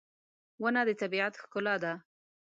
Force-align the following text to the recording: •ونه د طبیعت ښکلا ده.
•ونه 0.61 0.81
د 0.87 0.89
طبیعت 1.01 1.33
ښکلا 1.41 1.75
ده. 1.83 1.93